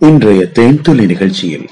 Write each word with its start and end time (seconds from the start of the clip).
இன்றைய 0.00 0.48
தேன்துளி 0.54 1.06
நிகழ்ச்சியில் 1.06 1.64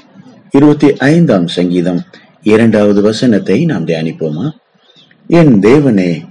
இருபத்தி 0.51 0.95
ஐந்தாம் 0.97 1.47
சங்கீதம் 1.47 2.01
இரண்டாவது 2.41 3.01
வசனத்தை 3.01 3.65
நாம் 3.65 3.85
தியானிப்போமா? 3.85 4.51
என் 5.27 5.59
தேவனே 5.59 6.25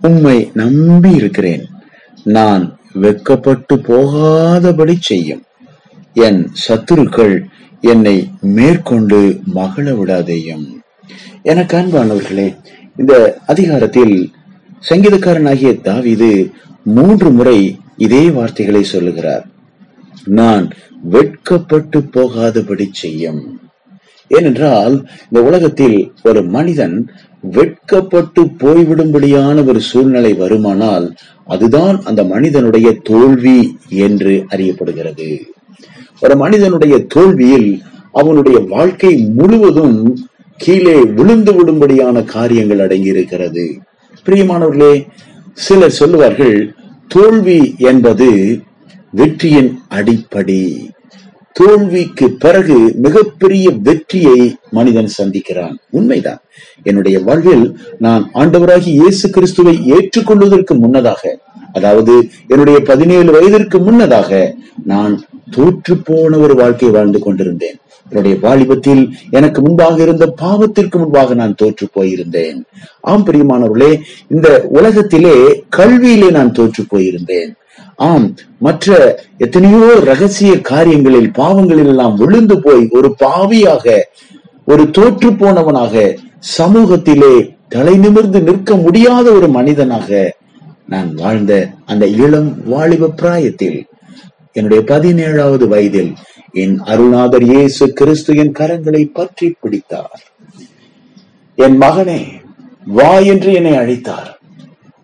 உம்மை 0.00 0.50
நம்பி 0.54 1.10
இருக்கிறேன். 1.10 1.66
நான் 2.24 2.78
வெட்கப்பட்டு 2.92 3.78
போகாதபடி 3.78 4.96
செய்யும். 5.00 5.42
என் 6.12 6.50
சத்துருக்கள் 6.68 7.44
என்னை 7.80 8.28
மேற்கொண்டு 8.40 9.40
மகள 9.54 9.92
விடாதேயும். 9.92 10.66
என 11.42 11.62
காண்பானவர்களே 11.62 12.56
இந்த 12.96 13.38
அதிகாரத்தில் 13.46 14.32
சங்கீதக்காரனாகிய 14.88 15.80
தாவிது 15.82 16.50
மூன்று 16.84 17.30
முறை 17.30 17.80
இதே 17.96 18.30
வார்த்தைகளை 18.30 18.82
சொல்லுகிறார். 18.84 19.46
நான் 20.24 20.70
வெட்கப்பட்டு 21.02 22.00
போகாதபடி 22.00 22.86
செய்யும். 22.90 23.60
ஏனென்றால் 24.28 25.08
இந்த 25.30 25.46
உலகத்தில் 25.46 26.12
ஒரு 26.22 26.44
மனிதன் 26.44 27.10
வெட்கப்பட்டு 27.40 28.44
போய்விடும்படியான 28.44 29.66
ஒரு 29.66 29.80
சூழ்நிலை 29.80 30.32
வருமானால் 30.34 31.16
அதுதான் 31.46 32.02
அந்த 32.02 32.24
மனிதனுடைய 32.24 32.96
தோல்வி 33.02 33.78
என்று 33.88 34.44
அறியப்படுகிறது. 34.50 35.42
ஒரு 36.20 36.36
மனிதனுடைய 36.36 36.98
தோல்வியில் 36.98 37.82
அவனுடைய 38.12 38.58
வாழ்க்கை 38.58 39.16
முழுவதும் 39.16 40.18
கீழே 40.56 41.04
விழுந்து 41.04 41.52
விடும்படியான 41.52 42.24
காரியங்கள் 42.24 42.78
அடங்கி 42.78 43.08
இருக்கிறது 43.08 43.78
பிரியமானவர்களே 44.26 45.06
சிலர் 45.52 45.90
சொல்லுவார்கள் 45.90 46.74
தோல்வி 47.08 47.74
என்பது 47.78 48.60
வெற்றியின் 49.10 49.78
அடிப்படை. 49.88 50.90
தோல்விக்கு 51.52 52.30
பிறகு 52.30 52.94
மிகப்பெரிய 52.94 53.70
வெற்றியை 53.82 54.56
மனிதன் 54.70 55.10
சந்திக்கிறான். 55.22 55.74
உண்மைதான். 55.90 56.40
என்னுடைய 56.82 57.20
வாழ்வில் 57.20 57.78
நான் 57.98 58.30
ஆண்டவராகி 58.34 58.86
இயேசு 58.86 59.30
கிறிஸ்துவை 59.30 59.80
ஏற்றுக்கொள்வதற்கு 59.86 60.78
முன்னதாக 60.78 61.38
அதாவது 61.72 62.30
என்னுடைய 62.46 62.80
பதினேழு 62.80 63.32
வயதிற்கு 63.32 63.78
முன்னதாக 63.78 64.54
நான் 64.84 65.24
தோற்று 65.50 65.96
போன 65.96 66.38
ஒரு 66.38 66.54
வாழ்க்கை 66.54 66.88
வாழ்ந்து 66.88 67.18
கொண்டிருந்தேன். 67.18 67.76
என்னுடைய 68.10 68.38
வாலிபத்தில் 68.40 69.10
எனக்கு 69.30 69.60
முன்பாக 69.60 70.02
இருந்த 70.02 70.34
பாவத்திற்கு 70.42 70.96
முன்பாக 70.96 71.34
நான் 71.34 71.54
தோற்று 71.54 71.88
போயிருந்தேன். 71.94 72.62
ஆம் 73.00 73.26
பிரியமானவர்களே 73.26 74.00
இந்த 74.28 74.66
உலகத்திலே 74.68 75.64
கல்வியிலே 75.76 76.30
நான் 76.30 76.52
தோற்று 76.52 76.84
போயிருந்தேன். 76.90 77.54
ஆம் 77.98 78.26
மற்ற 78.58 78.96
எத்தனையோ 79.36 79.94
ரகசிய 80.00 80.60
காரியங்களில் 80.60 81.30
பாவங்களில் 81.30 81.86
எல்லாம் 81.86 82.14
விழுந்து 82.14 82.60
போய் 82.60 82.88
ஒரு 82.88 83.14
பாவியாக 83.18 83.96
ஒரு 84.64 84.90
தோற்று 84.90 85.30
போனவனாக 85.32 86.18
சமூகத்திலே 86.58 87.34
தலை 87.68 87.94
நிமிர்ந்து 87.96 88.40
நிற்க 88.40 88.76
முடியாத 88.76 89.26
ஒரு 89.30 89.48
மனிதனாக 89.48 90.10
நான் 90.86 91.10
வாழ்ந்த 91.14 91.52
அந்த 91.84 92.06
இளம் 92.06 92.50
வாலிப 92.66 93.10
பிராயத்தில் 93.16 93.86
என்னுடைய 94.52 94.82
பதினேழாவது 94.86 95.66
வயதில் 95.68 96.12
என் 96.52 96.76
அருணாதர் 96.80 97.46
இயேசு 97.52 97.92
கிறிஸ்து 97.92 98.36
என் 98.36 98.54
கரங்களை 98.58 99.02
பற்றி 99.12 99.54
பிடித்தார். 99.60 100.22
என் 101.54 101.76
மகனே 101.80 102.20
வா 102.86 103.12
என்று 103.32 103.52
என்னை 103.52 103.74
அழைத்தார். 103.76 104.30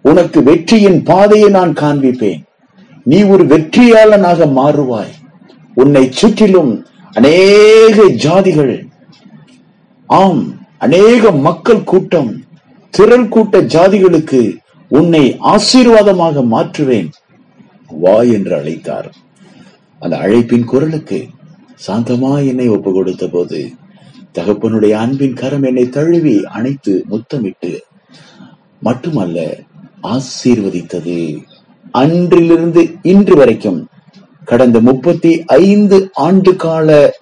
உனக்கு 0.00 0.42
வெற்றியின் 0.42 1.02
பாதையை 1.02 1.48
நான் 1.48 1.72
காண்பிப்பேன். 1.72 2.42
நீ 3.06 3.18
ஒரு 3.22 3.44
வெற்றியாளனாக 3.46 4.46
மாறுவாய். 4.58 5.12
உன்னை 5.74 6.04
சுற்றிலும் 6.10 6.72
அநேக 7.12 8.06
ஜாதிகள் 8.24 8.74
ஆம் 10.06 10.42
அநேக 10.78 11.30
மக்கள் 11.46 11.82
கூட்டம் 11.90 12.32
திரள் 12.94 13.28
கூட்ட 13.28 13.60
ஜாதிகளுக்கு 13.74 14.40
உன்னை 14.90 15.22
ஆசீர்வாதமாக 15.52 16.42
மாற்றுவேன் 16.54 17.08
வா 18.02 18.16
என்று 18.36 18.54
அழைத்தார். 18.60 19.08
அந்த 20.02 20.14
அழைப்பின் 20.16 20.68
குரலுக்கு 20.72 21.20
சாந்தமா 21.86 22.32
என்னை 22.50 22.68
ஒப்பு 22.68 22.90
கொடுத்த 22.92 23.24
போது 23.28 23.60
தகப்பனுடைய 24.38 24.94
அன்பின் 25.04 25.38
கரம் 25.40 25.62
என்னை 25.62 25.88
தழுவி 25.88 26.36
அணைத்து 26.56 26.94
முத்தமிட்டு 27.08 27.72
மட்டுமல்ல 28.78 29.38
ஆசீர்வதித்தது. 30.14 31.18
அன்றிலிருந்து 31.90 32.90
இன்று 33.02 33.36
வரைக்கும் 33.36 33.88
கடந்த 34.44 34.80
முப்பத்தி 34.80 35.44
ஐந்து 35.46 36.10
ஆண்டு 36.14 36.56
கால 36.56 37.16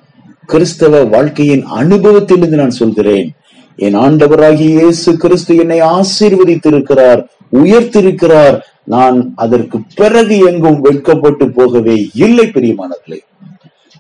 கிறிஸ்தவ 0.47 1.05
வாழ்க்கையின் 1.05 1.65
அனுபவத்திலிருந்து 1.67 2.57
நான் 2.57 2.71
சொல்கிறேன். 2.71 3.35
என் 3.77 3.95
ஆண்டவராகிய 3.95 4.73
இயேசு 4.79 5.17
கிறிஸ்து 5.17 5.57
என்னை 5.57 5.81
ஆசீர்வதித்திருக்கிறார் 5.81 7.25
உயர்த்திருக்கிறார் 7.57 8.61
நான் 8.85 9.33
அதற்கு 9.35 9.79
பிறகு 9.95 10.39
எங்கும் 10.39 10.81
வெட்கப்பட்டு 10.81 11.51
போகவே 11.51 12.09
இல்லை 12.15 12.47
பிரியமானவர்களே. 12.47 13.21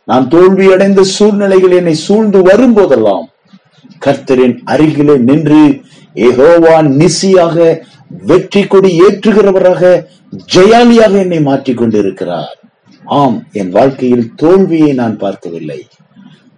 நான் 0.05 0.29
தோல்வி 0.29 0.73
அடைந்த 0.73 1.03
சூழ்நிலைகள் 1.03 1.71
என்னை 1.71 1.94
சூழ்ந்து 1.94 2.39
வரும்போதெல்லாம் 2.39 3.27
கர்த்தரின் 4.05 4.59
அருகிலே 4.65 5.17
நின்று 5.17 5.81
ஏகோவா 6.15 6.77
நிசியாக 7.00 7.83
வெற்றி 8.21 8.67
கொடி 8.67 9.00
ஏற்றுகிறவராக 9.00 10.03
ஜெயாலியாக 10.55 11.19
என்னை 11.19 11.41
மாற்றிக் 11.41 11.77
கொண்டிருக்கிறார். 11.77 12.59
ஆம் 13.05 13.47
என் 13.53 13.71
வாழ்க்கையில் 13.71 14.34
தோல்வியை 14.34 14.93
நான் 14.93 15.19
பார்க்கவில்லை. 15.19 15.87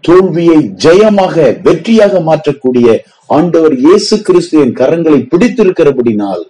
தோல்வியை 0.00 0.58
ஜெயமாக 0.58 1.36
வெற்றியாக 1.62 2.20
மாற்றக்கூடிய 2.30 2.98
ஆண்டவர் 3.26 3.74
இயேசு 3.74 4.22
கிறிஸ்து 4.22 4.60
என் 4.60 4.74
கரங்களை 4.74 5.28
பிடித்திருக்கிறபடினால் 5.32 6.42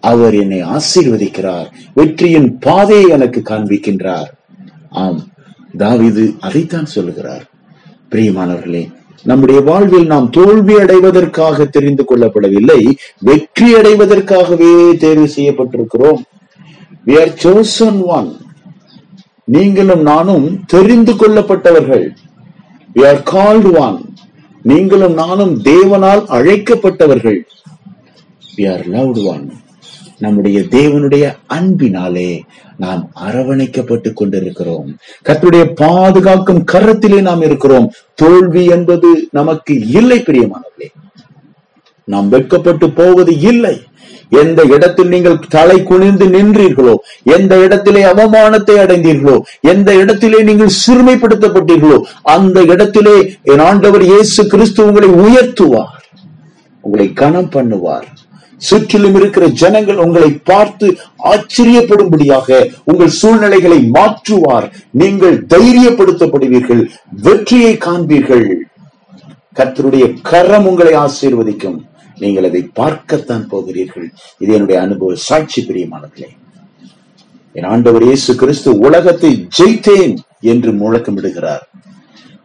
அவர் 0.00 0.34
என்னை 0.34 0.62
ஆசீர்வதிக்கிறார். 0.62 1.66
வெற்றியின் 1.94 2.58
பாதையை 2.58 3.08
எனக்கு 3.08 3.42
காண்பிக்கின்றார். 3.50 4.30
ஆம் 4.90 5.20
தாவிது 5.78 6.36
அதைத்தான் 6.40 6.86
சொல்லுகிறார். 6.86 7.44
பிரியமானவர்களே 8.10 8.90
நம்முடைய 9.22 9.60
வாழ்வில் 9.60 10.06
நாம் 10.06 10.30
தோல்வி 10.30 10.78
அடைவதற்காக 10.78 11.64
தெரிந்து 11.64 12.04
கொள்ளப்படவில்லை 12.08 12.96
வெற்றி 13.18 13.74
அடைவதற்காகவே 13.74 14.96
தேர்வு 14.96 15.28
செய்யப்பட்டிருக்கிறோம். 15.36 16.22
We 17.06 17.20
are 17.20 17.34
chosen 17.42 17.98
one. 17.98 18.36
நீங்களும் 19.44 20.02
நானும் 20.02 20.64
தெரிந்து 20.66 21.12
கொள்ளப்பட்டவர்கள். 21.12 22.08
We 22.94 22.98
are 22.98 23.22
called 23.32 23.98
நீங்களும் 24.62 25.12
நானும் 25.12 25.62
தேவனால் 25.62 26.24
அழைக்கப்பட்டவர்கள். 26.28 27.38
We 28.56 28.60
are 28.60 28.84
loved 28.84 29.24
நம்முடைய 30.20 30.58
தேவனுடைய 30.60 31.24
அன்பினாலே 31.46 32.30
நாம் 32.76 33.02
அரவணைக்கப்பட்டு 33.26 34.12
கொண்டிருக்கிறோம். 34.12 34.88
கத்துடைய 35.28 35.64
பாதுகாக்கும் 35.74 36.62
கரத்திலே 36.72 37.20
நாம் 37.20 37.42
இருக்கிறோம். 37.42 37.86
தோல்வி 38.14 38.64
என்பது 38.76 39.10
நமக்கு 39.30 39.74
இல்லை 39.98 40.18
பிரியமானவர்களே. 40.18 40.88
நாம் 42.04 42.28
வெட்கப்பட்டு 42.28 42.90
போவது 42.90 43.32
இல்லை. 43.40 43.76
எந்த 44.30 44.60
இடத்தில் 44.74 45.08
நீங்கள் 45.08 45.38
தலை 45.48 45.76
குனிந்து 45.82 46.26
நின்றீர்களோ 46.28 46.94
எந்த 47.36 47.52
இடத்திலே 47.64 48.02
அவமானத்தை 48.02 48.74
அடைந்தீர்களோ 48.84 49.36
எந்த 49.72 49.90
இடத்திலே 49.94 50.40
நீங்கள் 50.42 50.76
சிறுமைப்படுத்தப்பட்டீர்களோ 50.82 51.98
அந்த 52.34 52.60
இடத்திலே 52.62 53.16
என் 53.42 53.58
ஆண்டவர் 53.58 54.02
இயேசு 54.02 54.46
கிறிஸ்து 54.46 54.86
உங்களை 54.86 55.08
உயர்த்துவார் 55.24 56.04
உங்களை 56.84 57.06
கனம் 57.12 57.50
பண்ணுவார் 57.54 58.08
சுற்றிலும் 58.58 59.14
இருக்கிற 59.14 59.46
ஜனங்கள் 59.62 59.96
உங்களை 59.96 60.30
பார்த்து 60.50 60.86
ஆச்சரியப்படும்படியாக 61.32 62.70
உங்கள் 62.84 63.16
சூழ்நிலைகளை 63.20 63.78
மாற்றுவார். 63.96 64.66
நீங்கள் 64.90 65.36
தைரியப்படுத்தப்படுவீர்கள். 65.54 66.82
வெற்றியை 67.10 67.76
காண்பீர்கள். 67.76 68.46
கர்த்தருடைய 69.58 70.06
கரம் 70.22 70.66
உங்களை 70.66 70.94
ஆசீர்வதிக்கும். 70.94 71.78
நீங்கள் 72.18 72.46
அதை 72.48 72.62
பார்க்கத்தான் 72.80 73.46
போகிறீர்கள். 73.48 74.08
இது 74.38 74.52
என்னுடைய 74.52 74.80
அனுபவ 74.80 75.14
சாட்சி 75.14 75.60
பிரியமானதில்லை 75.62 76.30
என் 77.54 77.68
ஆண்டவர் 77.74 78.02
இயேசு 78.02 78.34
கிறிஸ்து 78.34 78.70
உலகத்தை 78.78 79.48
ஜெயித்தேன் 79.58 80.14
என்று 80.40 80.70
முழக்கமிடுகிறார். 80.72 81.64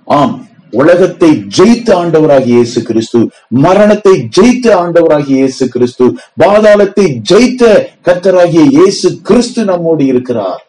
ஆம் 0.08 0.36
உலகத்தை 0.82 1.30
ஜெயித்த 1.58 1.90
ஆண்டவராகிய 2.02 2.56
இயேசு 2.60 2.80
கிறிஸ்து 2.90 3.20
மரணத்தை 3.66 4.14
ஜெயித்த 4.38 4.68
ஆண்டவராகிய 4.84 5.36
இயேசு 5.42 5.66
கிறிஸ்து 5.74 6.06
பாதாளத்தை 6.44 7.06
ஜெயித்த 7.32 7.64
கர்த்தராகிய 8.08 8.64
இயேசு 8.78 9.10
கிறிஸ்து 9.30 9.62
நம்மோடு 9.72 10.06
இருக்கிறார். 10.12 10.64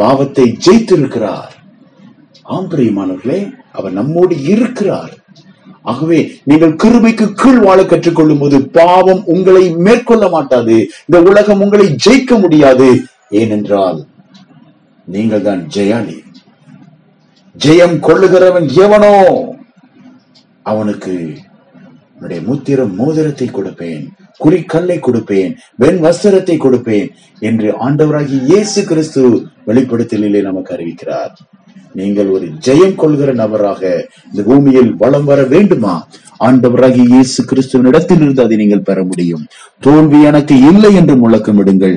பாவத்தை 0.00 0.46
ஜெயித்திருக்கிறார். 0.64 1.52
ஆம் 2.54 2.68
பிரியமானவர்களே 2.72 3.40
அவர் 3.78 3.96
நம்மோடு 4.00 4.34
இருக்கிறார். 4.52 5.14
ஆகவே 5.92 6.18
நீங்கள் 6.50 6.74
கிருபைக்கு 6.82 7.26
கீழ் 7.40 7.60
வாழ 7.66 7.80
கற்றுக்கொள்ளும் 7.90 8.42
போது 8.42 8.56
பாவம் 8.78 9.22
உங்களை 9.34 9.64
மேற்கொள்ள 9.86 10.24
மாட்டாது. 10.36 10.76
இந்த 11.06 11.18
உலகம் 11.30 11.62
உங்களை 11.66 11.86
ஜெயிக்க 12.04 12.38
முடியாது. 12.44 12.88
ஏனென்றால் 13.40 13.98
நீங்கள் 15.14 15.44
தான் 15.48 15.62
ஜெயாலி 15.74 16.16
ஜெயம் 17.64 17.96
கொள்ளுகிறவன் 18.06 18.66
எவனோ? 18.84 19.14
அவனுக்கு 20.62 21.14
உன்னுடைய 22.14 22.40
முத்திரம் 22.48 22.92
மோதிரத்தை 23.00 23.48
கொடுப்பேன் 23.50 24.04
குறிக்கல்லை 24.44 24.96
கொடுப்பேன் 25.00 25.52
வெண் 25.82 26.00
வஸ்திரத்தை 26.04 26.56
கொடுப்பேன் 26.58 27.08
என்று 27.48 27.68
ஆண்டவராகி 27.86 28.36
இயேசு 28.50 28.80
கிறிஸ்து 28.84 29.22
வெளிப்படுத்தலிலே 29.66 30.40
நமக்கு 30.42 30.74
அறிவிக்கிறார். 30.76 31.32
நீங்கள் 31.92 32.28
ஒரு 32.28 32.46
ஜெயம் 32.66 32.94
கொள்கிற 32.94 33.30
நபராக 33.32 33.82
இந்த 34.30 34.42
பூமியில் 34.42 34.90
வளம் 35.02 35.24
வர 35.24 35.42
வேண்டுமா? 35.54 35.94
ஆண்டவராகி 36.40 37.02
இயேசு 37.12 37.44
கிறிஸ்துவின் 37.44 37.88
இடத்திலிருந்து 37.90 38.44
அதை 38.44 38.56
நீங்கள் 38.56 38.86
பெற 38.88 38.98
முடியும். 39.04 39.44
தோல்வி 39.80 40.22
எனக்கு 40.22 40.56
இல்லை 40.70 40.94
என்று 40.94 41.14
முழக்கமிடுங்கள். 41.22 41.96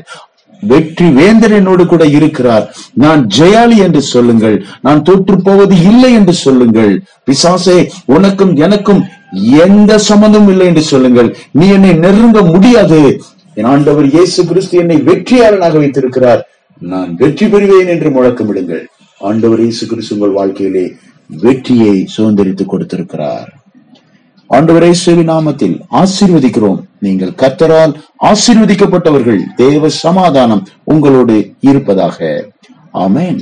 வெற்றி 0.61 1.07
வேந்தர் 1.09 1.51
என்னோடு 1.51 1.85
கூட 1.85 2.05
இருக்கிறார். 2.05 2.65
நான் 2.93 3.27
ஜெயாலி 3.37 3.77
என்று 3.77 4.01
சொல்லுங்கள். 4.01 4.65
நான் 4.81 5.03
தோற்று 5.03 5.41
போவது 5.41 5.75
இல்லை 5.81 6.13
என்று 6.13 6.33
சொல்லுங்கள். 6.33 7.01
பிசாசே 7.27 7.89
உனக்கும் 8.05 8.55
எனக்கும் 8.55 9.01
எந்த 9.65 9.99
சம்மந்தமும் 10.09 10.49
இல்லை 10.49 10.67
என்று 10.67 10.81
சொல்லுங்கள். 10.81 11.37
நீ 11.51 11.67
என்னை 11.69 11.93
நெருங்க 11.93 12.41
முடியாது. 12.41 13.19
என் 13.53 13.65
ஆண்டவர் 13.65 14.05
இயேசு 14.05 14.45
கிறிஸ்து 14.45 14.77
என்னை 14.77 14.97
வெற்றியாளனாக 14.97 15.77
வைத்திருக்கிறார். 15.77 16.41
நான் 16.81 17.15
வெற்றி 17.15 17.45
பெறுவேன் 17.45 17.87
என்று 17.87 18.09
முழக்கமிடுங்கள். 18.09 18.83
ஆண்டவர் 19.21 19.59
இயேசு 19.59 19.87
கிறிஸ்து 19.87 20.15
உங்கள் 20.15 20.37
வாழ்க்கையிலே 20.39 20.85
வெற்றியை 21.29 22.07
சுதந்திரித்து 22.17 22.65
கொடுத்திருக்கிறார். 22.65 23.49
ஆண்டவர் 24.55 24.83
இயேசுவின் 24.83 25.29
நாமத்தில் 25.29 25.75
ஆசீர்வதிக்கிறோம். 25.91 26.79
நீங்கள் 26.99 27.33
கர்த்தரால் 27.41 27.93
ஆசீர்வதிக்கப்பட்டவர்கள் 28.23 29.41
தேவ 29.55 29.89
சமாதானம் 29.89 30.63
உங்களோடு 30.83 31.35
இருப்பதாக. 31.59 32.17
ஆமேன். 32.93 33.39